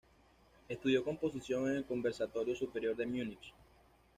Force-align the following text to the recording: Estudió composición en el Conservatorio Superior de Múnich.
Estudió 0.67 1.03
composición 1.03 1.69
en 1.69 1.75
el 1.75 1.85
Conservatorio 1.85 2.55
Superior 2.55 2.95
de 2.95 3.05
Múnich. 3.05 3.53